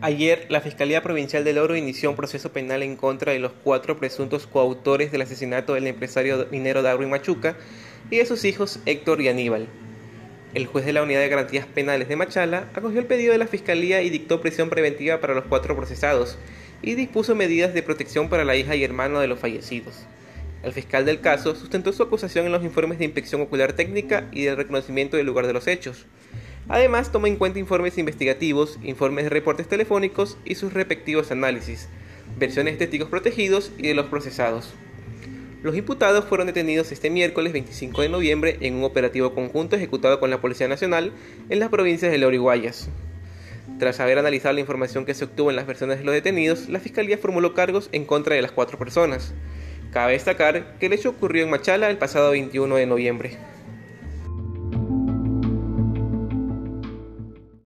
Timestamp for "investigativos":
27.96-28.78